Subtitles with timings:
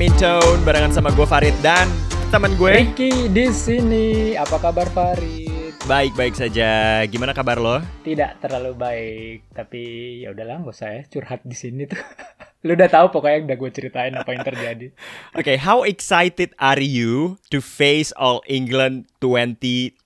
[0.00, 1.84] Badminton barengan sama gue Farid dan
[2.32, 2.72] teman gue.
[2.72, 4.32] Ricky di sini.
[4.32, 5.76] Apa kabar Farid?
[5.84, 7.04] Baik-baik saja.
[7.04, 7.84] Gimana kabar lo?
[8.00, 9.84] Tidak terlalu baik, tapi
[10.24, 12.00] ya udahlah nggak usah ya curhat di sini tuh.
[12.64, 14.88] Lu udah tahu pokoknya udah gue ceritain apa yang terjadi.
[15.36, 19.04] Oke, okay, how excited are you to face All England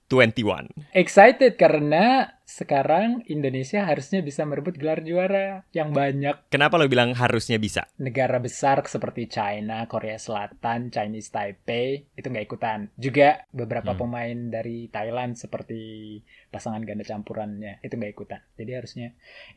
[0.07, 0.93] 2021?
[0.93, 6.45] Excited karena sekarang Indonesia harusnya bisa merebut gelar juara yang banyak.
[6.53, 7.89] Kenapa lo bilang harusnya bisa?
[7.97, 12.93] Negara besar seperti China, Korea Selatan, Chinese Taipei itu nggak ikutan.
[12.95, 13.99] Juga beberapa hmm.
[13.99, 16.21] pemain dari Thailand seperti
[16.53, 18.39] pasangan ganda campurannya itu nggak ikutan.
[18.55, 19.07] Jadi harusnya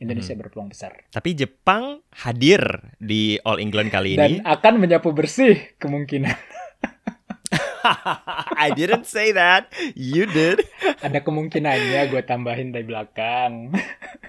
[0.01, 0.41] Indonesia hmm.
[0.41, 1.05] berpeluang besar.
[1.13, 6.58] Tapi Jepang hadir di All England kali ini dan akan menyapu bersih kemungkinan.
[8.63, 9.71] I didn't say that.
[9.95, 10.67] You did.
[10.99, 13.73] Ada kemungkinannya gue tambahin dari belakang.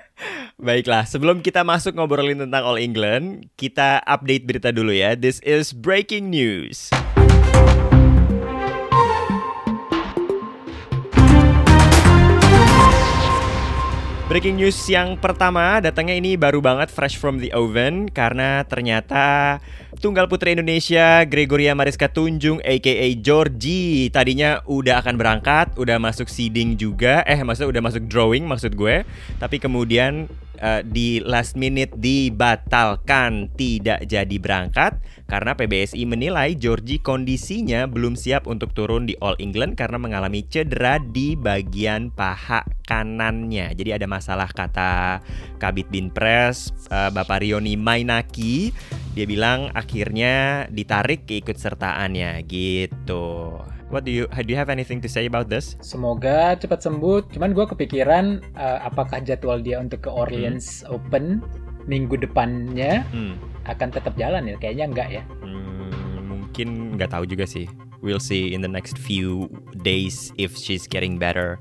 [0.60, 5.16] Baiklah, sebelum kita masuk ngobrolin tentang All England, kita update berita dulu ya.
[5.16, 6.92] This is breaking news.
[14.30, 19.58] Breaking news yang pertama datangnya ini baru banget fresh from the oven karena ternyata
[19.98, 26.78] tunggal putri Indonesia Gregoria Mariska Tunjung aka Georgie tadinya udah akan berangkat, udah masuk seeding
[26.78, 29.02] juga, eh maksudnya udah masuk drawing maksud gue,
[29.42, 37.88] tapi kemudian uh, di last minute dibatalkan tidak jadi berangkat karena PBSI menilai Georgie kondisinya
[37.88, 43.72] belum siap untuk turun di All England karena mengalami cedera di bagian paha kanannya.
[43.74, 45.22] Jadi ada masalah kata
[45.62, 48.74] Kabit Binpres uh, Bapak Rioni Mainaki
[49.14, 53.58] dia bilang akhirnya ditarik keikut sertaannya gitu.
[53.90, 55.74] What do you do you have anything to say about this?
[55.82, 57.34] Semoga cepat sembuh.
[57.34, 60.94] Cuman gue kepikiran uh, apakah jadwal dia untuk ke Orleans hmm.
[60.94, 61.42] Open
[61.90, 63.66] minggu depannya hmm.
[63.66, 64.54] akan tetap jalan ya?
[64.62, 65.22] Kayaknya enggak ya.
[65.42, 65.90] Hmm,
[66.30, 67.66] mungkin nggak tahu juga sih.
[67.98, 69.50] We'll see in the next few
[69.82, 71.58] days if she's getting better.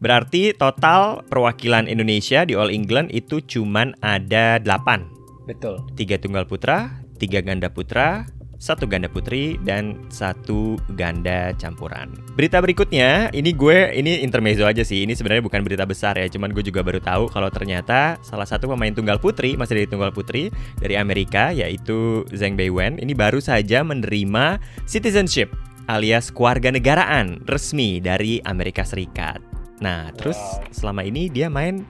[0.00, 5.46] Berarti total perwakilan Indonesia di All England itu cuman ada 8.
[5.46, 5.84] Betul.
[5.94, 12.12] Tiga tunggal putra, tiga ganda putra, satu ganda putri dan satu ganda campuran.
[12.36, 15.04] Berita berikutnya, ini gue ini intermezzo aja sih.
[15.04, 18.68] Ini sebenarnya bukan berita besar ya, cuman gue juga baru tahu kalau ternyata salah satu
[18.68, 20.48] pemain tunggal putri masih dari tunggal putri
[20.80, 25.52] dari Amerika yaitu Zhang Beiwen ini baru saja menerima citizenship
[25.86, 29.38] alias keluarga negaraan resmi dari Amerika Serikat.
[29.78, 30.38] Nah, terus
[30.72, 31.84] selama ini dia main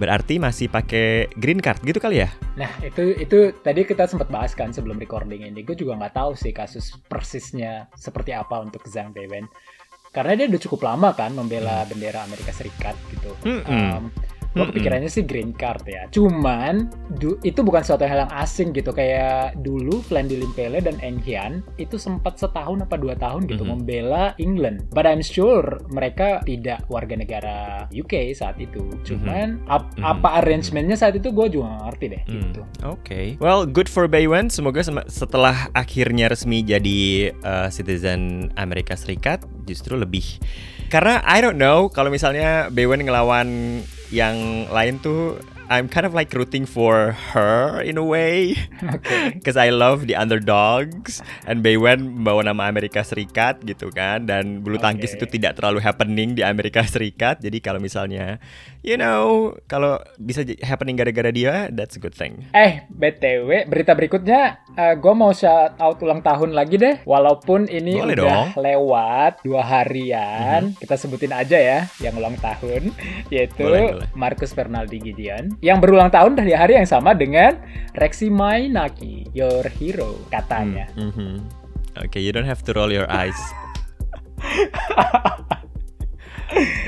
[0.00, 2.32] Berarti masih pakai green card gitu kali ya?
[2.56, 5.60] Nah itu itu tadi kita sempat bahas kan sebelum recording ini.
[5.60, 9.44] Gue juga nggak tahu sih kasus persisnya seperti apa untuk Zhang Beiwen.
[10.10, 13.30] Karena dia udah cukup lama kan membela bendera Amerika Serikat gitu.
[13.44, 13.68] Mm -hmm.
[13.68, 14.04] um,
[14.50, 16.10] gue kepikirannya sih green card ya.
[16.10, 16.90] Cuman
[17.22, 18.90] du, itu bukan suatu hal yang asing gitu.
[18.90, 23.70] Kayak dulu Flandy Limpele dan Eng Hian itu sempat setahun apa dua tahun gitu mm
[23.70, 23.80] -hmm.
[23.86, 24.90] membela England.
[24.90, 28.82] But I'm sure mereka tidak warga negara UK saat itu.
[29.06, 30.10] Cuman ap, mm -hmm.
[30.18, 32.40] apa arrangementnya saat itu gue juga gak ngerti deh mm.
[32.42, 32.62] gitu.
[32.86, 32.98] Oke.
[33.06, 33.26] Okay.
[33.38, 40.42] well good for Baywen semoga setelah akhirnya resmi jadi uh, citizen Amerika Serikat justru lebih.
[40.90, 43.80] Karena I don't know kalau misalnya Baywen ngelawan
[44.10, 45.38] yang lain tuh
[45.70, 48.58] I'm kind of like rooting for her in a way.
[48.90, 49.38] Okay.
[49.44, 54.82] Cause I love the underdogs and Baywen membawa nama Amerika Serikat gitu kan dan bulu
[54.82, 55.18] tangkis okay.
[55.22, 57.38] itu tidak terlalu happening di Amerika Serikat.
[57.38, 58.42] Jadi kalau misalnya
[58.82, 62.42] you know kalau bisa happening gara-gara dia that's a good thing.
[62.50, 66.96] Eh btw berita berikutnya uh, eh, gue mau shout out ulang tahun lagi deh.
[67.06, 68.48] Walaupun ini Boleh udah dong.
[68.58, 70.80] lewat dua harian, mm -hmm.
[70.82, 72.90] kita sebutin aja ya yang ulang tahun
[73.34, 74.08] yaitu boleh, boleh.
[74.18, 77.60] Marcus Fernaldi Gideon yang berulang tahun dari hari yang sama dengan
[77.96, 80.88] Rexy Mainaki, your hero katanya.
[80.96, 81.34] Mm -hmm.
[82.00, 83.36] Oke, okay, you don't have to roll your eyes.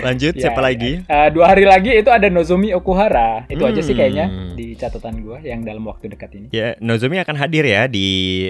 [0.02, 0.66] Lanjut, ya, siapa ya.
[0.66, 0.92] lagi?
[1.06, 3.46] Uh, dua hari lagi itu ada Nozomi Okuhara.
[3.46, 3.70] Itu hmm.
[3.70, 4.54] aja sih kayaknya hmm.
[4.58, 6.46] di catatan gue yang dalam waktu dekat ini.
[6.50, 8.06] Ya, Nozomi akan hadir ya di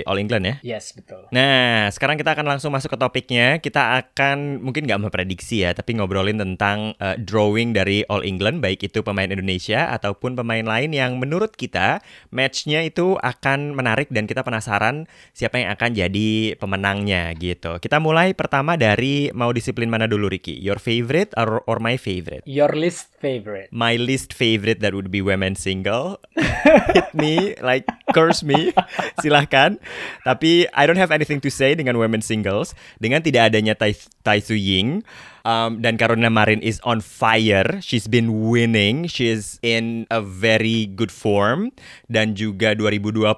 [0.09, 0.55] All England ya?
[0.77, 1.29] Yes, betul.
[1.29, 3.61] Nah, sekarang kita akan langsung masuk ke topiknya.
[3.61, 8.89] Kita akan mungkin nggak memprediksi ya, tapi ngobrolin tentang uh, drawing dari All England, baik
[8.89, 12.01] itu pemain Indonesia ataupun pemain lain yang menurut kita
[12.33, 15.05] matchnya itu akan menarik dan kita penasaran
[15.37, 17.77] siapa yang akan jadi pemenangnya gitu.
[17.77, 20.57] Kita mulai pertama dari mau disiplin mana dulu Ricky?
[20.57, 22.47] Your favorite favorite or, or my favorite?
[22.47, 23.75] Your least favorite.
[23.75, 26.23] My least favorite that would be women single.
[26.95, 28.71] Hit me, like curse me,
[29.23, 29.83] silahkan.
[30.23, 32.79] Tapi I don't have anything to say dengan women singles.
[33.03, 35.03] Dengan tidak adanya Tai, tai Su Ying.
[35.43, 37.83] Um, dan Carolina Marin is on fire.
[37.83, 39.11] She's been winning.
[39.11, 41.75] She is in a very good form.
[42.07, 43.35] Dan juga 2020.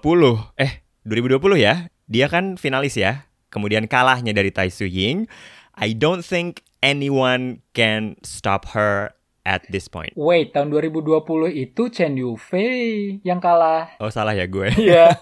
[0.61, 1.89] Eh, 2020 ya?
[2.09, 3.29] dia kan finalis ya.
[3.49, 5.31] Kemudian kalahnya dari Tai Su Ying.
[5.75, 9.17] I don't think anyone can stop her
[9.49, 10.13] at this point.
[10.17, 13.97] Wait, tahun 2020 itu Chen Yufei yang kalah.
[14.01, 14.69] Oh salah ya gue.
[14.77, 15.17] Iya.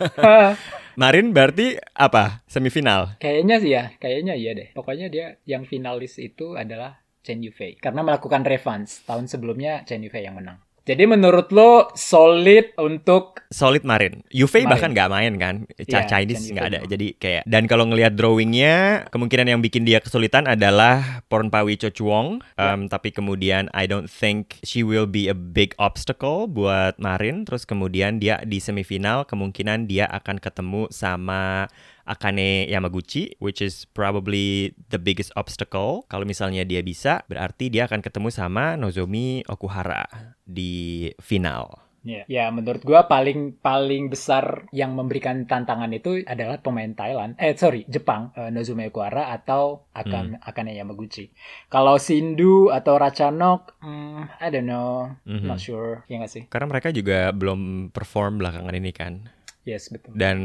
[1.00, 2.42] Marin berarti apa?
[2.50, 3.16] Semifinal.
[3.22, 4.74] kayaknya sih ya, kayaknya iya deh.
[4.74, 7.78] Pokoknya dia yang finalis itu adalah Chen Yufei.
[7.78, 9.06] Karena melakukan revenge.
[9.06, 10.58] Tahun sebelumnya Chen Yufei yang menang.
[10.82, 14.24] Jadi menurut lo solid untuk Solid Marin.
[14.32, 14.72] Yufei Marin.
[14.72, 15.54] bahkan nggak main kan.
[15.86, 16.80] Cha Iya, Chinese nggak ada.
[16.88, 22.42] Jadi kayak dan kalau ngelihat drawingnya kemungkinan yang bikin dia kesulitan adalah Pornpawi Cho Chuong.
[22.56, 27.44] Um, Tapi kemudian I don't think she will be a big obstacle buat Marin.
[27.46, 31.68] Terus kemudian dia di semifinal kemungkinan dia akan ketemu sama
[32.06, 36.04] Akane Yamaguchi, which is probably the biggest obstacle.
[36.10, 41.92] Kalau misalnya dia bisa, berarti dia akan ketemu sama Nozomi Okuhara di final.
[42.02, 47.38] Ya, ya menurut gua paling paling besar yang memberikan tantangan itu adalah pemain Thailand.
[47.38, 51.30] Eh sorry, Jepang, eh, Nozomi Okuhara atau Akan Akane Yamaguchi.
[51.70, 55.46] Kalau Sindu atau Rachanok, hmm, I don't know, Mhm.
[55.46, 56.42] not sure, ya nggak sih?
[56.50, 59.30] Karena mereka juga belum perform belakangan ini kan.
[59.62, 60.14] Yes betul.
[60.14, 60.38] Dan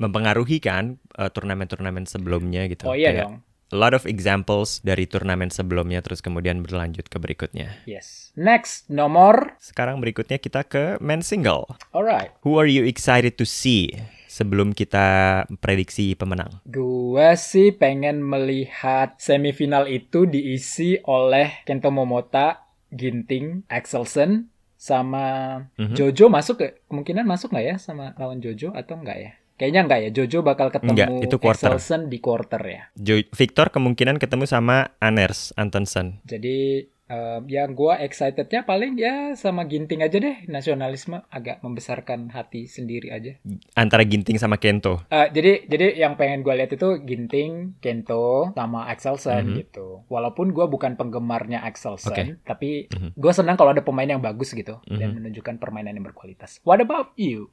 [0.00, 2.88] mempengaruhi kan uh, turnamen-turnamen sebelumnya gitu.
[2.88, 3.36] Oh iya Kayak dong.
[3.72, 7.74] A lot of examples dari turnamen sebelumnya terus kemudian berlanjut ke berikutnya.
[7.84, 8.30] Yes.
[8.38, 11.74] Next nomor, Sekarang berikutnya kita ke men single.
[11.90, 12.30] alright.
[12.46, 13.90] Who are you excited to see
[14.30, 16.62] sebelum kita prediksi pemenang?
[16.70, 24.53] Gua sih pengen melihat semifinal itu diisi oleh Kento Momota, Ginting, Axelsen,
[24.84, 25.26] sama
[25.80, 25.96] Mhm.
[25.96, 29.32] Jojo masuk ke kemungkinan masuk nggak ya sama lawan Jojo atau enggak ya?
[29.54, 30.10] Kayaknya enggak ya.
[30.12, 31.70] Jojo bakal ketemu Enggak, itu quarter.
[31.72, 32.82] Axelsen di quarter ya.
[32.92, 36.20] Jo- Victor kemungkinan ketemu sama Anders Antonsen.
[36.26, 36.84] Jadi
[37.14, 40.42] eh, yang gua excitednya paling ya sama Ginting aja deh.
[40.50, 43.38] Nasionalisme agak membesarkan hati sendiri aja.
[43.78, 45.06] Antara Ginting sama Kento.
[45.08, 49.54] Eh, jadi jadi yang pengen gue lihat itu Ginting, Kento, sama Axelsen Mhm.
[49.62, 50.02] gitu.
[50.10, 52.24] Walaupun gue bukan penggemarnya Axelsen, Oke.
[52.42, 53.14] tapi Mhm.
[53.14, 55.16] gue senang kalau ada pemain yang bagus gitu dan Mhm.
[55.22, 56.58] menunjukkan permainan yang berkualitas.
[56.66, 57.46] What about you?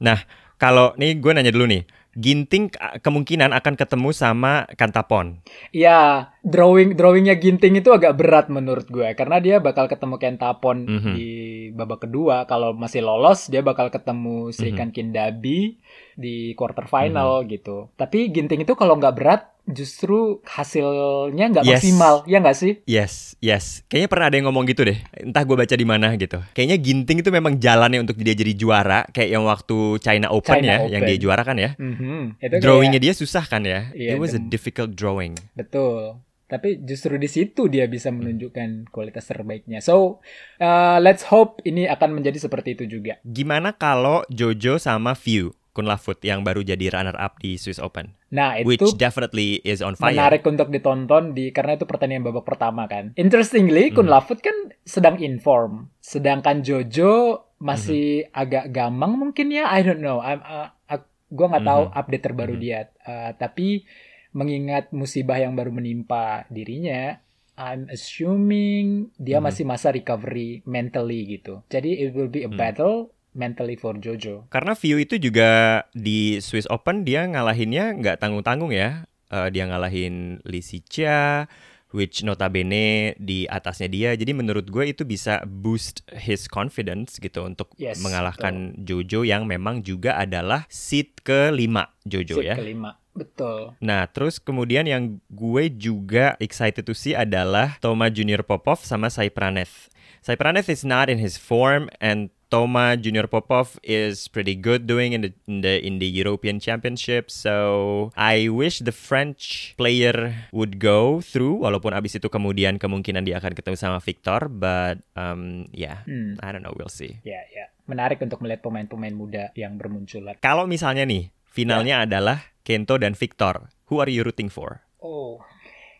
[0.58, 1.84] Kalau nih gue nanya dulu nih.
[2.12, 5.40] Ginting uh, kemungkinan akan ketemu sama Kantapon.
[5.72, 11.12] Ya, drawing drawingnya Ginting itu agak berat menurut gue karena dia bakal ketemu Kentapon Mhm.
[11.14, 11.30] di
[11.70, 12.44] babak kedua.
[12.44, 14.52] Kalau masih lolos, dia bakal ketemu Mhm.
[14.52, 15.78] Srikan Kindabi
[16.12, 17.88] di quarter final gitu.
[17.94, 21.72] Tapi Ginting itu kalau nggak berat, justru hasilnya nggak Yes.
[21.78, 22.72] maksimal, ya nggak sih?
[22.84, 23.86] Yes, yes.
[23.86, 24.98] Kayaknya pernah ada yang ngomong gitu deh.
[25.14, 26.42] Entah gue baca di mana gitu.
[26.52, 29.06] Kayaknya Ginting itu memang jalannya untuk dia jadi juara.
[29.08, 30.90] Kayak yang waktu China Open China ya, Open.
[30.90, 31.78] yang dia juara kan ya.
[31.78, 32.42] Mhm.
[32.42, 33.94] Itu Drawingnya kayak- dia susah kan ya.
[33.94, 35.38] Iya, It was a difficult drawing.
[35.54, 36.18] betul.
[36.52, 39.80] Tapi justru di situ dia bisa menunjukkan kualitas terbaiknya.
[39.80, 40.20] So,
[40.60, 43.16] uh, let's hope ini akan menjadi seperti itu juga.
[43.24, 48.12] Gimana kalau Jojo sama View Kun Lafut yang baru jadi runner up di Swiss Open,
[48.28, 50.12] Nah, itu which definitely is on fire.
[50.12, 53.16] menarik untuk ditonton di karena itu pertandingan babak pertama kan.
[53.16, 54.12] Interestingly, Kun Mhm.
[54.12, 54.52] Lafut kan
[54.84, 58.36] sedang inform, sedangkan Jojo masih Mhm.
[58.36, 59.64] agak gamang mungkin ya.
[59.64, 60.20] I don't know.
[60.20, 61.00] I'm, uh, uh,
[61.32, 61.96] gua nggak tahu Mhm.
[61.96, 62.60] update terbaru Mhm.
[62.60, 62.80] dia.
[63.00, 63.88] Uh, tapi
[64.32, 67.20] mengingat musibah yang baru menimpa dirinya,
[67.52, 69.44] I'm assuming dia Mhm.
[69.44, 71.60] masih masa recovery mentally gitu.
[71.68, 72.56] Jadi it will be a Hmm.
[72.56, 72.96] battle
[73.32, 74.48] mentally for Jojo.
[74.48, 79.04] Karena View itu juga di Swiss Open dia ngalahinnya nggak tanggung-tanggung ya.
[79.28, 81.48] Eh, dia ngalahin Lisicia,
[81.92, 84.10] which notabene di atasnya dia.
[84.16, 89.84] Jadi menurut gue itu bisa boost his confidence gitu untuk Yes, mengalahkan Jojo yang memang
[89.84, 92.56] juga adalah seed kelima Jojo Seat ya.
[92.56, 92.96] kelima.
[93.12, 93.76] Betul.
[93.80, 99.28] Nah, terus kemudian yang gue juga excited to see adalah Toma Junior Popov sama Sai
[99.28, 99.92] Praneth.
[100.24, 105.16] Sai Praneth is not in his form and Toma Junior Popov is pretty good doing
[105.16, 107.32] in the in the in the European Championship.
[107.32, 113.40] So I wish the French player would go through walaupun abis itu kemudian kemungkinan dia
[113.40, 116.36] akan ketemu sama Victor, but um yeah, Hmm.
[116.44, 117.24] I don't know, we'll see.
[117.24, 117.72] Ya, ya.
[117.88, 120.36] Menarik untuk melihat pemain-pemain muda yang bermunculan.
[120.44, 124.82] Kalau misalnya nih finalnya adalah Kento dan Victor, who are you rooting for?
[124.98, 125.42] Oh.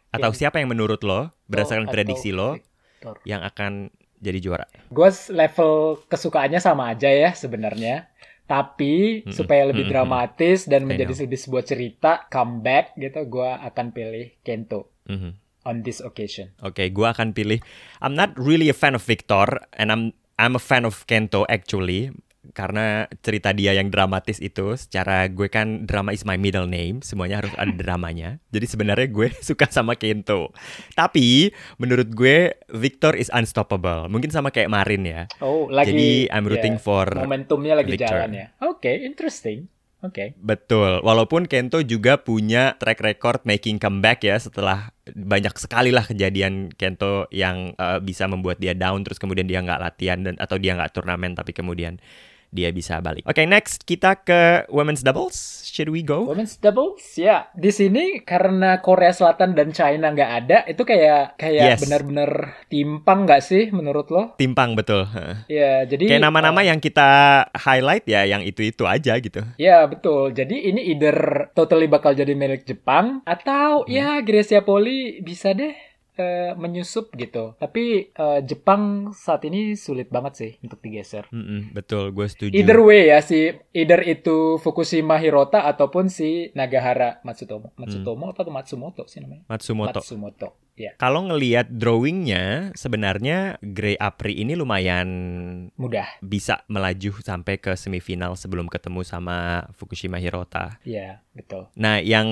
[0.08, 3.18] Atau Kento siapa yang menurut lo berdasarkan atau prediksi lo Victor.
[3.24, 4.66] yang akan jadi juara?
[4.88, 5.72] Gue level
[6.06, 8.06] kesukaannya sama aja ya sebenarnya.
[8.42, 9.32] Tapi Mm-mm.
[9.32, 9.94] supaya lebih Mm-mm.
[9.96, 15.30] dramatis dan menjadi lebih sebuah cerita comeback gitu, gue akan pilih Kento Mhm.
[15.64, 16.50] on this occasion.
[16.60, 17.62] Oke, gua akan pilih.
[17.98, 22.10] I'm not really a fan of Victor, and I'm I'm a fan of Kento actually.
[22.52, 27.40] Karena cerita dia yang dramatis itu, secara gue kan drama is my middle name, semuanya
[27.40, 28.38] harus ada dramanya.
[28.52, 30.52] Jadi sebenarnya gue suka sama Kento.
[30.92, 34.12] Tapi menurut gue Victor is unstoppable.
[34.12, 35.22] Mungkin sama kayak Marin ya.
[35.40, 38.12] Oh, lagi Jadi I'm rooting ya, for momentumnya lagi Victor.
[38.12, 38.46] jalan ya.
[38.62, 39.72] Oke, interesting.
[40.02, 40.34] Oke.
[40.34, 40.98] Betul.
[41.06, 47.30] Walaupun Kento juga punya track record making comeback ya setelah banyak sekali lah kejadian Kento
[47.30, 50.90] yang uh, bisa membuat dia down terus kemudian dia nggak latihan dan atau dia nggak
[50.90, 52.02] turnamen tapi kemudian
[52.52, 53.24] dia bisa balik.
[53.24, 55.64] Oke, okay, next kita ke women's doubles.
[55.64, 56.28] Should we go?
[56.28, 57.48] Women's doubles, ya.
[57.56, 61.80] Di sini karena Korea Selatan dan China nggak ada, itu kayak kayak yes.
[61.80, 64.36] benar-benar timpang nggak sih menurut lo?
[64.36, 65.08] Timpang betul.
[65.48, 69.40] Ya, jadi kayak nama-nama uh, yang kita highlight ya, yang itu-itu aja gitu.
[69.56, 70.36] Ya betul.
[70.36, 73.90] Jadi ini either totally bakal jadi milik Jepang atau hmm.
[73.90, 75.72] ya Grecia Poli bisa deh
[76.18, 77.56] uh, menyusup gitu.
[77.56, 81.28] Tapi uh, Jepang saat ini sulit banget sih untuk digeser.
[81.32, 82.52] Mm -mm, betul, gue setuju.
[82.52, 87.72] Either way ya si either itu Fukushima Hirota ataupun si Nagahara Matsutomo.
[87.78, 88.32] Matsutomo mm.
[88.32, 89.44] apa Matsumoto sih namanya?
[89.48, 90.00] Matsumoto.
[90.00, 90.48] Matsumoto.
[90.72, 90.96] Ya.
[90.96, 95.08] Kalau ngelihat drawingnya, sebenarnya Grey Apri ini lumayan
[95.76, 96.08] mudah.
[96.24, 100.80] Bisa melaju sampai ke semifinal sebelum ketemu sama Fukushima Hirota.
[100.82, 101.68] Iya, betul.
[101.76, 102.28] Nah, yang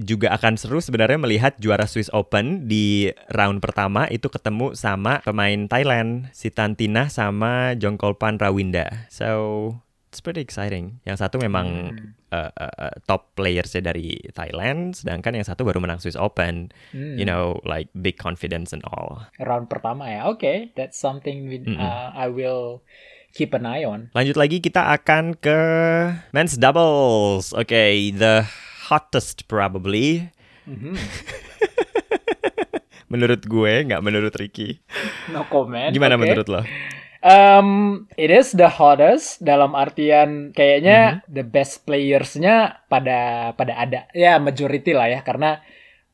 [0.00, 5.68] juga akan seru sebenarnya melihat juara Swiss Open di round pertama itu ketemu sama pemain
[5.68, 9.06] Thailand, si Tantina sama Jongkolpan Rawinda.
[9.12, 9.76] So,
[10.14, 11.02] it's pretty exciting.
[11.02, 12.14] Yang satu memang hmm.
[12.30, 16.70] uh, uh, top players dari Thailand, sedangkan yang satu baru menang Swiss Open.
[16.94, 17.18] Hmm.
[17.18, 19.26] You know, like big confidence and all.
[19.42, 20.70] Round pertama ya, oke, okay.
[20.78, 21.82] that's something we, uh, mm
[22.14, 22.86] I will
[23.34, 24.14] keep an eye on.
[24.14, 25.58] Lanjut lagi kita akan ke
[26.30, 27.50] men's doubles.
[27.50, 28.46] Oke, okay, the
[28.86, 30.30] hottest probably.
[30.70, 30.94] Mm-hmm.
[33.12, 34.78] menurut gue, nggak menurut Ricky.
[35.34, 35.90] No comment.
[35.90, 36.22] Gimana okay.
[36.22, 36.62] menurut lo?
[37.24, 41.32] Um, it is the hottest dalam artian kayaknya mm -hmm.
[41.32, 45.64] the best playersnya pada pada ada ya majority lah ya karena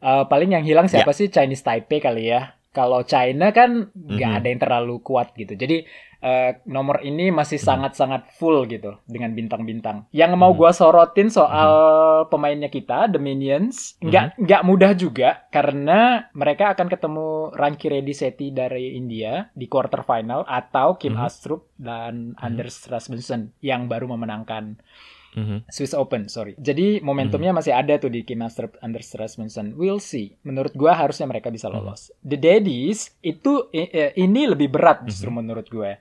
[0.06, 1.18] uh, paling yang hilang siapa yeah.
[1.18, 4.38] sih Chinese Taipei kali ya kalau China kan nggak mm -hmm.
[4.38, 5.82] ada yang terlalu kuat gitu jadi
[6.20, 7.66] uh, nomor ini masih hmm.
[7.66, 8.32] sangat-sangat hmm.
[8.36, 10.06] full gitu dengan bintang-bintang.
[10.12, 10.58] Yang mau hmm.
[10.60, 12.28] gue sorotin soal hmm.
[12.28, 14.40] pemainnya kita, The Minions, nggak hmm.
[14.46, 20.44] nggak mudah juga karena mereka akan ketemu Ranki Reddy Seti dari India di quarter final
[20.46, 21.26] atau Kim hmm.
[21.26, 22.44] Astrup dan hmm.
[22.44, 24.78] Anders Rasmussen yang baru memenangkan
[25.30, 25.70] Mm-hmm.
[25.70, 26.58] Swiss Open, sorry.
[26.58, 27.62] Jadi momentumnya mm-hmm.
[27.62, 29.78] masih ada tuh di Kim Anders Rasmussen.
[29.78, 30.34] We'll see.
[30.42, 31.86] Menurut gua harusnya mereka bisa mm-hmm.
[31.86, 32.10] lolos.
[32.10, 32.26] Mm-hmm.
[32.26, 33.52] The Daddies itu
[34.18, 35.38] ini lebih berat justru mm-hmm.
[35.38, 35.92] menurut gue.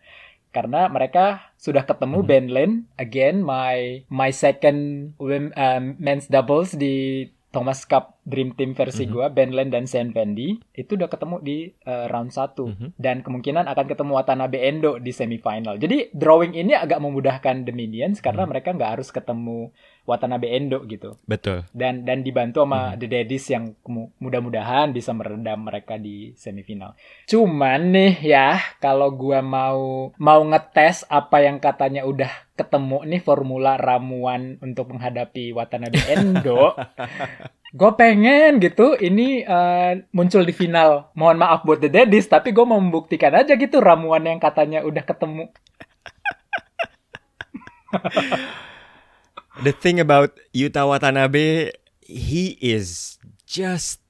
[0.50, 2.32] Karena mereka sudah ketemu mm-hmm.
[2.34, 9.06] Ben Lin again my my second um, men's doubles di Thomas Cup Dream Team versi
[9.06, 9.16] mm -hmm.
[9.18, 11.58] gue, Ben Len dan Sen Fendi itu udah ketemu di
[11.90, 12.90] uh, round 1 mm -hmm.
[13.02, 15.82] dan kemungkinan akan ketemu Watanabe Endo di semifinal.
[15.82, 18.52] Jadi drawing ini agak memudahkan The Minions karena mm -hmm.
[18.54, 19.74] mereka nggak harus ketemu
[20.10, 21.22] Watanabe Endo gitu.
[21.30, 21.70] Betul.
[21.70, 22.98] Dan dan dibantu sama hmm.
[22.98, 23.78] The Daddies yang
[24.18, 26.98] mudah-mudahan bisa meredam mereka di semifinal.
[27.30, 33.80] Cuman nih ya, kalau gua mau mau ngetes apa yang katanya udah ketemu nih formula
[33.80, 36.76] ramuan untuk menghadapi Watanabe Endo.
[37.80, 41.08] gue pengen gitu ini uh, muncul di final.
[41.16, 45.04] Mohon maaf buat The Daddies, tapi gue mau membuktikan aja gitu ramuan yang katanya udah
[45.08, 45.48] ketemu.
[49.64, 51.72] the thing about Yuta Watanabe,
[52.04, 53.16] he is
[53.48, 54.04] just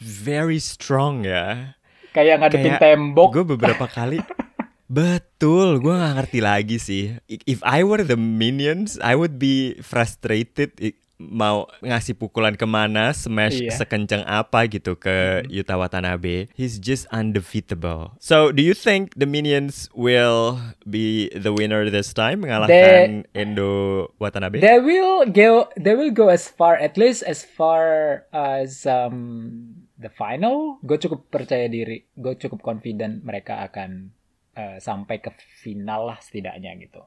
[0.00, 1.76] very strong ya.
[2.16, 3.28] Kayak ngadepin Kayak tembok.
[3.36, 4.18] Gue beberapa kali
[4.90, 7.14] Betul, gue gak ngerti lagi sih.
[7.30, 10.74] If I were the minions, I would be frustrated
[11.20, 13.76] mau ngasih pukulan ke mana, smash iya.
[13.76, 15.52] sekencang apa gitu ke mm-hmm.
[15.52, 16.48] Yuta Watanabe.
[16.56, 18.16] He's just undefeatable.
[18.18, 20.56] So, do you think the Minions will
[20.88, 24.64] be the winner this time mengalahkan they, Endo Watanabe?
[24.64, 30.08] They will go they will go as far at least as far as um the
[30.08, 30.80] final.
[30.80, 34.16] Gue cukup percaya diri, gue cukup confident mereka akan
[34.60, 35.32] uh, sampai ke
[35.64, 37.00] final lah setidaknya gitu.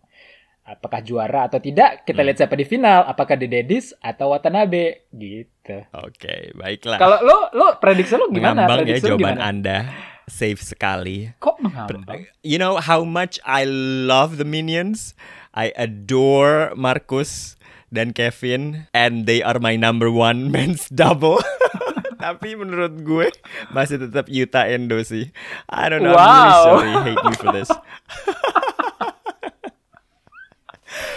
[0.63, 2.27] Apakah juara atau tidak kita hmm.
[2.31, 3.03] lihat siapa di final.
[3.05, 5.05] Apakah di Dedis atau Watanabe?
[5.11, 5.77] Gitu.
[5.93, 6.97] Oke okay, baiklah.
[6.97, 8.65] Kalau lo lo prediksi lo gimana?
[8.65, 9.41] Mengambang prediksi ya jawaban gimana?
[9.43, 9.77] anda.
[10.23, 11.35] Safe sekali.
[11.43, 12.31] Kok mengambang?
[12.47, 13.67] You know how much I
[14.07, 15.19] love the minions?
[15.51, 17.59] I adore Marcus
[17.93, 21.43] dan Kevin and they are my number one men's double
[22.23, 23.27] tapi menurut gue
[23.75, 25.27] masih tetap Yuta Endo sih
[25.67, 26.23] I don't know wow.
[26.23, 27.69] I'm really sorry hate you for this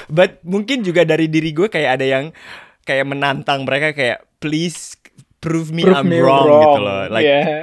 [0.06, 2.24] But mungkin juga dari diri gue kayak ada yang
[2.86, 4.94] kayak menantang mereka kayak please
[5.42, 7.02] prove me prove I'm me wrong, wrong gitu loh.
[7.10, 7.58] Like yeah.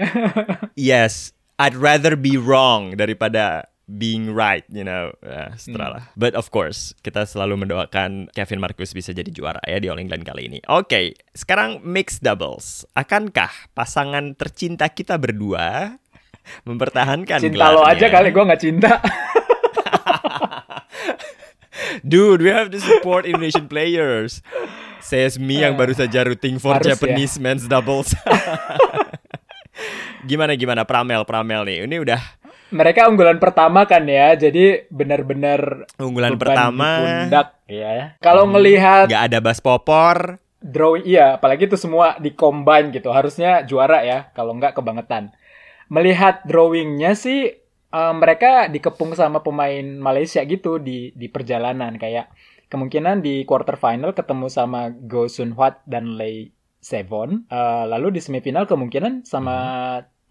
[0.76, 6.16] yes, I'd rather be wrong daripada being right, you know, uh, setelah hmm.
[6.16, 10.24] But of course, kita selalu mendoakan Kevin Marcus bisa jadi juara ya di All England
[10.24, 10.60] kali ini.
[10.72, 12.88] Oke, okay, sekarang mixed doubles.
[12.96, 16.00] Akankah pasangan tercinta kita berdua
[16.68, 17.76] mempertahankan Cinta gelarnya?
[17.76, 18.92] lo aja kali, gue nggak cinta.
[22.04, 24.42] Dude, we have to support Indonesian players.
[25.04, 26.96] Says me yang baru saja rooting for Harus ya.
[26.96, 28.16] Japanese men's doubles.
[30.30, 31.78] gimana gimana Pramel Pramel nih.
[31.84, 32.22] Ini udah
[32.74, 36.98] Mereka unggulan pertama kan ya, jadi benar-benar unggulan pertama.
[37.30, 38.18] pundak ya.
[38.18, 40.42] Kalau ngelihat Gak ada bas popor.
[40.64, 45.36] drawing iya, apalagi itu semua di combine gitu, harusnya juara ya, kalau nggak kebangetan.
[45.92, 47.52] Melihat drawingnya sih
[47.92, 52.32] eh, mereka dikepung sama pemain Malaysia gitu di di perjalanan kayak
[52.72, 56.50] kemungkinan di quarter final ketemu sama Go Sun Hwat dan Lei
[56.80, 59.56] Sevon, Eh, lalu di semifinal kemungkinan sama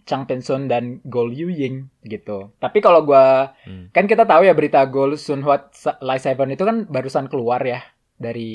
[0.02, 2.50] Chang Penson dan Gol Yu Ying gitu.
[2.59, 3.88] Tapi kalau gua Hmm.
[3.90, 7.82] kan kita tahu ya berita Gol Sun Hwat Lei Sevon itu kan barusan keluar ya
[8.14, 8.52] dari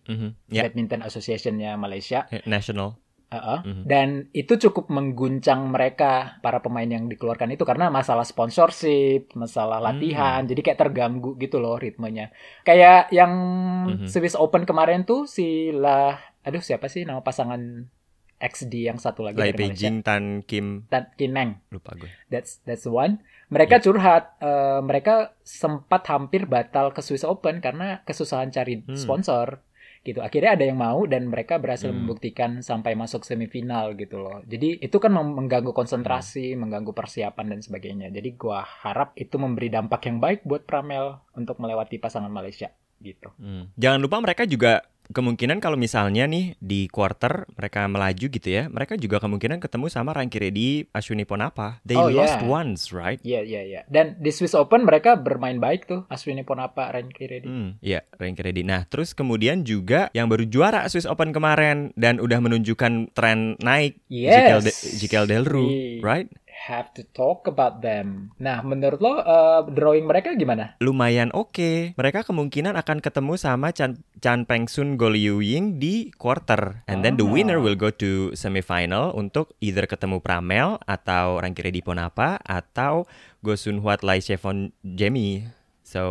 [0.00, 0.50] Mhm.
[0.50, 2.26] Ya, Badminton Association-nya Malaysia.
[2.44, 2.98] national.
[3.30, 3.58] Heeh.
[3.66, 3.82] Mhm.
[3.82, 9.86] Dan itu cukup mengguncang mereka para pemain yang dikeluarkan itu karena masalah sponsorship, masalah Hmm.
[9.90, 12.30] latihan, jadi kayak terganggu gitu loh ritmenya.
[12.62, 13.32] Kayak yang
[13.90, 14.06] Mhm.
[14.06, 16.14] Swiss Open kemarin tuh si lah,
[16.46, 17.90] aduh siapa sih nama pasangan
[18.44, 19.88] XD yang satu lagi Lai dari Malaysia?
[19.88, 21.64] Beijing Tan Kim Tan Kineng.
[21.72, 22.12] lupa gue.
[22.28, 23.24] That's that's one.
[23.48, 28.92] Mereka curhat, eh, mereka sempat hampir batal ke Swiss Open karena kesusahan cari Hmm.
[28.94, 29.64] sponsor
[30.00, 30.20] gitu.
[30.20, 32.04] Akhirnya ada yang mau dan mereka berhasil Hmm.
[32.04, 34.44] membuktikan sampai masuk semifinal gitu loh.
[34.44, 36.66] Jadi itu kan mengganggu konsentrasi, Hmm.
[36.66, 38.08] mengganggu persiapan dan sebagainya.
[38.10, 43.32] Jadi gua harap itu memberi dampak yang baik buat Pramel untuk melewati pasangan Malaysia gitu.
[43.36, 43.72] Hmm.
[43.76, 48.94] Jangan lupa mereka juga kemungkinan kalau misalnya nih di quarter mereka melaju gitu ya, mereka
[48.94, 51.82] juga kemungkinan ketemu sama Ranki Reddy Ashwini Ponapa.
[51.82, 52.46] They Oh, lost yeah.
[52.46, 53.20] once, right?
[53.20, 53.80] Iya iya iya.
[53.86, 56.04] Dan di Swiss Open mereka bermain baik tuh.
[56.06, 57.44] Aswini Ponapa, Ranki Reddy.
[57.44, 58.62] Hmm, iya, Ranki Reddy.
[58.62, 64.00] Nah, terus kemudian juga yang baru juara Swiss Open kemarin dan udah menunjukkan tren naik,
[64.06, 64.64] Jikel, Yes.
[64.64, 66.28] De- Jikel Delru, We right?
[66.54, 68.32] Have to talk about them.
[68.38, 70.78] Nah, menurut lo uh, drawing mereka gimana?
[70.78, 71.92] Lumayan oke.
[71.92, 76.86] Mereka kemungkinan akan ketemu sama Chan, Chan Peng Sun Go Liu Ying di quarter.
[76.86, 77.32] And then the Ah.
[77.34, 83.04] winner will go to semifinal untuk either ketemu Pramel atau Ranki Reddy Ponapa atau
[83.42, 85.50] Go Sun Hwat Lai Chevon Jamie.
[85.84, 86.02] So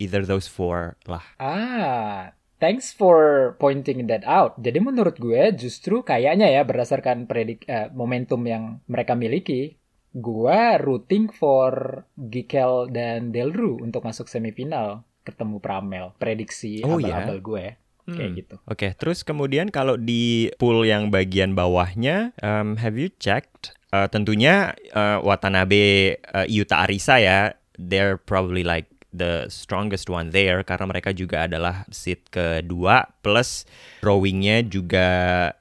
[0.00, 1.26] either those four lah.
[1.36, 4.56] Ah, thanks for pointing that out.
[4.56, 9.76] Jadi menurut gue justru kayaknya ya berdasarkan predik eh, momentum yang mereka miliki,
[10.18, 16.06] gue rooting for Gikel dan Delru untuk masuk semifinal ketemu Pramel.
[16.16, 17.22] Prediksi Oh, ya?
[17.22, 17.66] abal-abal gue
[18.08, 18.36] kayak Hmm.
[18.40, 18.56] gitu.
[18.64, 23.76] Oke, terus kemudian kalau di pool yang bagian bawahnya, um, have you checked?
[23.88, 30.60] Uh, tentunya uh, Watanabe, uh, Yuta Arisa ya, they're probably like the strongest one there
[30.62, 33.64] karena mereka juga adalah seat kedua plus
[34.04, 35.08] rowingnya juga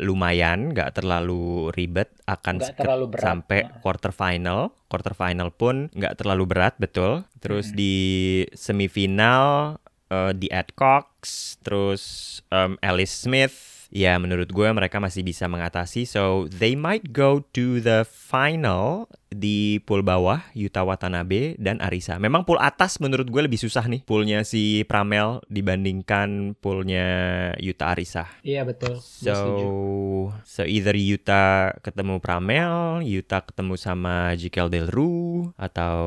[0.03, 3.23] lumayan, nggak terlalu ribet akan terlalu berat.
[3.23, 3.79] sampai Nah.
[3.81, 4.75] quarter final.
[4.87, 7.27] Quarter final pun nggak terlalu berat, betul.
[7.43, 7.79] Terus Mm-mm.
[7.79, 7.95] di
[8.55, 9.77] semifinal
[10.11, 12.01] uh, di Adcox, terus
[12.51, 13.87] um, Alice Smith.
[13.87, 16.03] Ya, menurut gue mereka masih bisa mengatasi.
[16.03, 22.17] So, they might go to the final di pool bawah, Yuta Watanabe dan Arisa.
[22.17, 24.01] Memang pool atas menurut gue lebih susah nih.
[24.03, 27.07] Poolnya si Pramel dibandingkan poolnya
[27.61, 28.25] Yuta Arisa.
[28.41, 28.97] Iya betul.
[28.97, 29.67] So, setuju.
[30.43, 36.01] so either Yuta ketemu Pramel, Yuta ketemu sama Jikel Delru, atau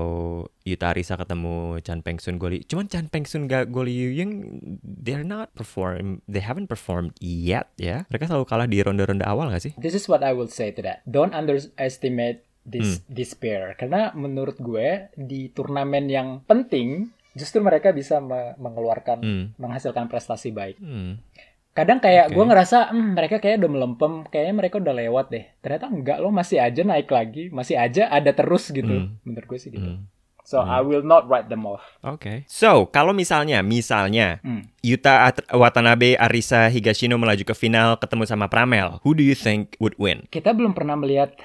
[0.66, 2.66] Yuta Arisa ketemu Chan Peng Sun Goli.
[2.66, 8.04] Cuman Chan Peng Sun ga Goli Yuying, they're not perform, they haven't performed yet ya.
[8.10, 9.72] Mereka selalu kalah di ronde-ronde awal gak sih?
[9.80, 11.06] This is what I will say to that.
[11.08, 13.04] Don't underestimate this Hmm.
[13.08, 19.44] this pair karena menurut gue di turnamen yang penting justru mereka bisa me- mengeluarkan Hmm.
[19.56, 20.76] menghasilkan prestasi baik.
[20.76, 21.22] Hmm.
[21.70, 22.34] Kadang kayak Oke.
[22.34, 25.44] gue ngerasa hmm, mereka kayak udah melempem, kayaknya mereka udah lewat deh.
[25.60, 28.90] Ternyata enggak loh, masih aja naik lagi, masih aja ada terus gitu.
[29.06, 29.16] Hmm.
[29.22, 29.86] Menurut gue sih gitu.
[29.94, 30.10] Hmm.
[30.42, 31.78] So I will not write them off.
[32.02, 32.42] Oke.
[32.50, 34.66] So, kalau misalnya, misalnya Hmm.
[34.82, 39.78] Yuta At- Watanabe, Arisa Higashino melaju ke final ketemu sama Pramel, who do you think
[39.78, 40.26] would win?
[40.26, 41.38] Kita belum pernah melihat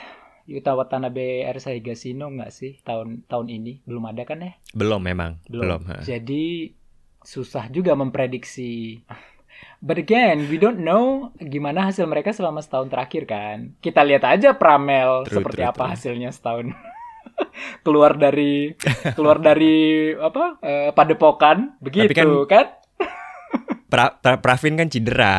[0.45, 3.81] Yuta Watanabe Arisa Higashino nggak sih tahun tahun ini?
[3.81, 4.53] Belum ada kan ya?
[4.71, 5.81] Belum memang, belum.
[5.85, 6.01] ha.
[6.01, 6.69] Jadi
[7.19, 9.01] susah juga memprediksi.
[9.79, 13.73] But again, we don't know gimana hasil mereka selama setahun terakhir kan.
[13.79, 15.91] Kita lihat aja Pramel True, seperti true, apa true.
[15.91, 16.69] hasilnya setahun.
[17.85, 18.77] keluar dari
[19.11, 19.75] keluar dari
[20.13, 20.61] apa?
[20.61, 22.65] eh, padepokan begitu kan- kan?
[23.85, 25.37] Pra, Pra- Pravin kan cedera.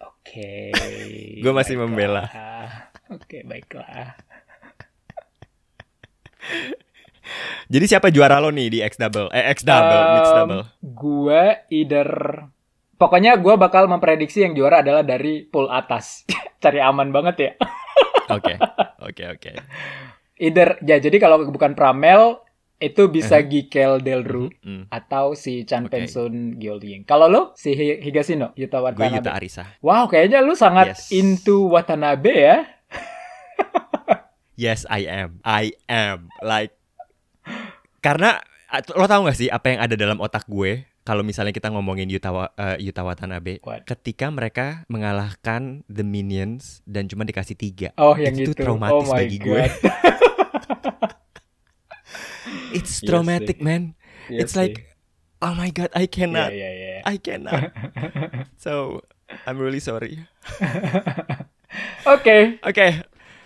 [0.00, 0.74] Oke.
[1.42, 1.86] Gua masih baiklah.
[1.86, 2.24] membela.
[3.10, 4.16] Oke, baiklah.
[7.66, 9.30] Jadi siapa juara lo nih di X double?
[9.30, 10.62] Eh X double, mixed Um, double.
[10.82, 12.08] Gue either
[12.94, 16.26] pokoknya gue bakal memprediksi yang juara adalah dari pool atas.
[16.62, 17.52] Cari aman banget ya.
[18.28, 18.58] Oke,
[19.08, 19.50] oke, oke.
[20.36, 22.42] Either ya jadi kalau bukan Pramel,
[22.76, 23.46] itu bisa Uh-huh.
[23.48, 24.86] Gikel Delru Hmm.
[24.88, 25.94] atau si Chan Oke.
[25.96, 27.02] Pensun Gyolding.
[27.02, 29.16] Kalau lo si Hi- Higashino Yuta Gue Watanabe.
[29.16, 29.64] Yuta Arisa.
[29.78, 31.10] Wow, kayaknya lu sangat Yes.
[31.10, 32.58] into Watanabe ya.
[34.54, 35.40] Yes, I am.
[35.42, 36.28] I am.
[36.38, 36.76] Like
[38.00, 38.42] karena
[38.92, 42.30] lo tau gak sih apa yang ada dalam otak gue kalau misalnya kita ngomongin Yuta,
[42.30, 43.84] Wa- eh, Yuta Watanabe What?
[43.84, 48.62] ketika mereka mengalahkan the minions dan cuma dikasih tiga Oh, yang Itu gitu.
[48.62, 49.54] traumatis oh my bagi gue.
[49.58, 49.70] God.
[52.76, 53.94] it's Iya traumatic man
[54.26, 54.88] Iya it's like
[55.40, 56.94] oh my god I cannot iya, iya.
[57.04, 57.72] I cannot
[58.64, 59.02] so
[59.46, 60.22] I'm really sorry
[62.04, 62.58] Oke.
[62.66, 63.00] Oke,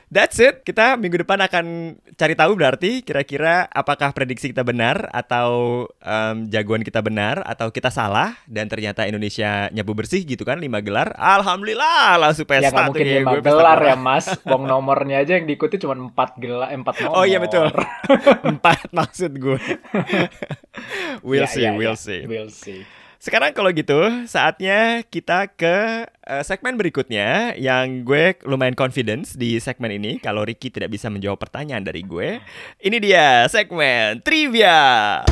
[0.09, 0.62] that's it.
[0.62, 1.66] Kita minggu depan akan
[2.14, 7.90] cari tahu berarti kira-kira apakah prediksi kita benar atau em, jagoan kita benar atau kita
[7.90, 11.12] salah dan ternyata Indonesia nyabu bersih gitu kan lima gelar.
[11.14, 14.27] Alhamdulillah langsung pesta Ya nggak tuh mungkin kayak lima pesta gelar ya mas.
[14.47, 17.14] Wong nomornya aja yang diikuti cuma empat gelar, empat nomor.
[17.16, 17.66] Oh iya betul.
[18.51, 19.59] Empat maksud gue.
[21.27, 21.99] we'll Ya, see, ya, we'll ya.
[21.99, 22.21] see.
[22.27, 22.87] We'll see.
[23.17, 23.97] Sekarang kalau gitu,
[24.29, 30.69] saatnya kita ke eh, segmen berikutnya yang gue lumayan confidence di segmen ini kalau Ricky
[30.69, 32.45] tidak bisa menjawab pertanyaan dari gue.
[32.77, 35.25] Ini dia segmen trivia.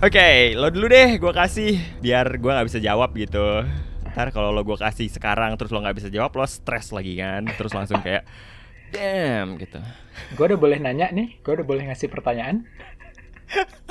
[0.00, 3.64] Oke, lo dulu deh, gue kasih biar gue nggak bisa jawab gitu.
[4.16, 7.44] Ntar kalau lo gue kasih sekarang terus lo nggak bisa jawab, lo stres lagi kan,
[7.60, 8.24] terus langsung kayak
[8.88, 9.84] damn gitu.
[10.32, 11.44] Gue udah boleh nanya nih.
[11.44, 12.64] Gue udah boleh ngasih pertanyaan.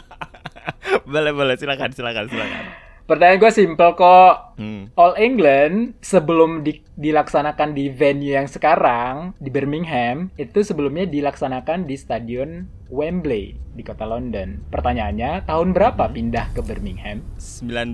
[1.06, 2.65] boleh boleh, silakan silakan silakan.
[3.06, 4.58] Pertanyaan gue simple kok.
[4.58, 4.89] Hmm.
[4.98, 11.94] All England sebelum di- dilaksanakan di venue yang sekarang di Birmingham itu sebelumnya dilaksanakan di
[11.96, 14.65] stadion Wembley di kota London.
[14.68, 17.22] Pertanyaannya tahun berapa pindah ke Birmingham?
[17.38, 17.94] 19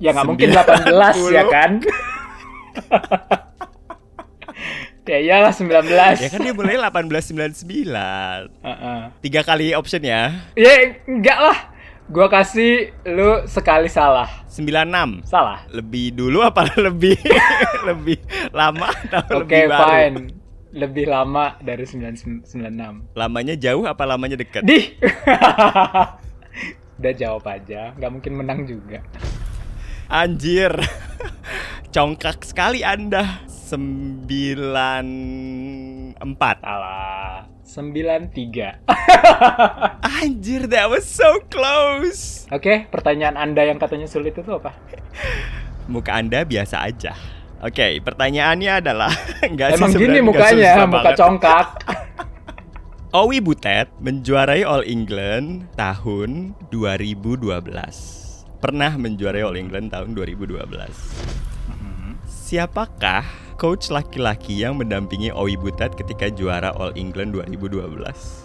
[0.00, 0.88] Ya nggak mungkin 90.
[0.88, 1.70] 18 ya kan?
[5.04, 5.84] ya iyalah 19.
[6.16, 7.60] Ya kan dia mulai 1899.
[8.62, 9.00] Heeh.
[9.20, 10.32] Tiga kali option ya.
[10.56, 10.72] Ya
[11.04, 11.58] enggak lah.
[12.10, 14.26] Gua kasih lu sekali salah.
[14.50, 15.22] 96.
[15.22, 15.62] Salah.
[15.70, 17.14] Lebih dulu apa lebih
[17.86, 18.18] lebih
[18.50, 19.86] lama atau Oke, lebih baru?
[19.86, 20.18] fine.
[20.72, 23.12] Lebih lama dari 996.
[23.12, 24.64] Lamanya jauh apa lamanya dekat?
[24.64, 24.96] Di.
[27.02, 29.04] Udah jawab aja, nggak mungkin menang juga.
[30.08, 30.72] Anjir.
[31.94, 33.44] Congkak sekali Anda.
[33.48, 36.16] 94.
[36.60, 37.48] Salah.
[37.64, 40.01] 93.
[40.22, 42.46] Anjir, that was so close.
[42.54, 44.70] Oke, pertanyaan Anda yang katanya sulit itu apa?
[45.90, 47.18] Muka Anda biasa aja.
[47.58, 49.10] Oke, pertanyaannya adalah
[49.50, 51.18] enggak sih Emang gini mukanya, muka banget.
[51.18, 51.68] congkak.
[53.18, 57.60] Owi Butet menjuarai All England tahun 2012.
[58.62, 60.62] Pernah menjuarai All England tahun 2012.
[62.24, 63.26] Siapakah
[63.58, 68.41] coach laki-laki yang mendampingi Owi Butet ketika juara All England 2012?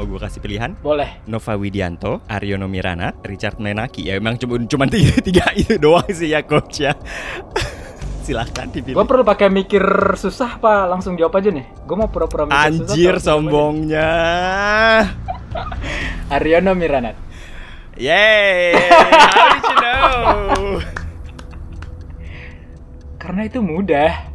[0.00, 0.72] Oh, gue kasih pilihan.
[0.80, 1.20] Boleh.
[1.28, 4.08] Nova Widianto, Aryono Miranat, Richard Menaki.
[4.08, 6.96] Ya emang cuma cuma tiga, tiga itu doang sih ya coach ya.
[8.24, 8.96] Silahkan dipilih.
[8.96, 9.84] Gue perlu pakai mikir
[10.16, 11.68] susah apa langsung jawab aja nih?
[11.84, 12.96] Gue mau pura-pura mikir susah.
[12.96, 14.12] Anjir jawab sombongnya.
[16.40, 17.20] Aryono Miranat.
[18.00, 18.80] Yay!
[18.80, 20.80] How did you know?
[23.20, 24.32] Karena itu mudah.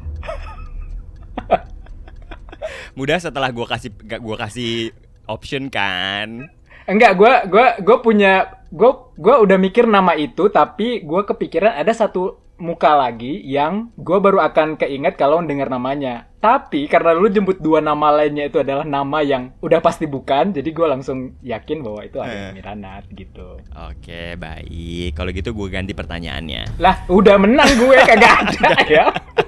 [2.95, 4.95] Mudah setelah gua kasih gak gua kasih
[5.27, 6.49] option kan.
[6.85, 8.33] Enggak, gue gua gua punya
[8.69, 14.15] gue gua udah mikir nama itu tapi gue kepikiran ada satu muka lagi yang gue
[14.15, 16.31] baru akan keinget kalau dengar namanya.
[16.39, 20.69] Tapi karena lu jemput dua nama lainnya itu adalah nama yang udah pasti bukan, jadi
[20.69, 22.23] gue langsung yakin bahwa itu Eh.
[22.23, 23.59] ada Miranat gitu.
[23.75, 25.17] Oke, baik.
[25.17, 26.77] Kalau gitu gue ganti pertanyaannya.
[26.77, 29.05] Lah, udah menang gue kagak ada ya.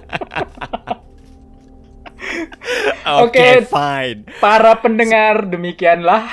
[3.07, 3.71] Oke, Oke.
[3.71, 4.19] fine.
[4.43, 6.27] Para pendengar demikianlah.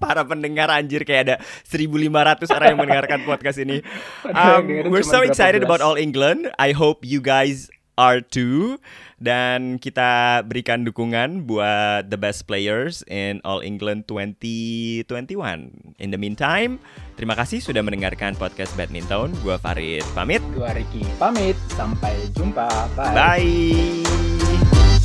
[0.00, 1.36] Para pendengar anjir kayak ada
[1.68, 3.84] 1500 orang yang mendengarkan podcast ini.
[4.24, 6.48] Um, we're so excited about All England.
[6.56, 7.68] I hope you guys
[8.00, 8.80] are too.
[9.20, 15.04] Dan kita berikan dukungan buat the best players in All England 2021.
[16.00, 16.80] In the meantime,
[17.20, 19.36] terima kasih sudah mendengarkan podcast badminton.
[19.44, 20.40] Gua Farid pamit.
[20.56, 22.88] Gua Ricky pamit, sampai jumpa.
[22.96, 23.12] Bye.
[23.12, 24.39] Bye.